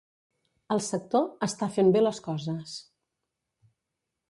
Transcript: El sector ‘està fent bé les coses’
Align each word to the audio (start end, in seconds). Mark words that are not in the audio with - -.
El 0.75 0.79
sector 0.85 1.27
‘està 1.47 1.69
fent 1.77 1.93
bé 1.97 2.03
les 2.07 2.23
coses’ 2.31 2.75